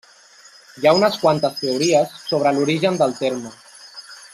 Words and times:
Hi 0.79 0.87
ha 0.87 0.93
unes 1.01 1.19
quantes 1.25 1.61
teories 1.61 2.17
sobre 2.33 2.57
l'origen 2.59 3.01
del 3.03 3.17
terme. 3.23 3.57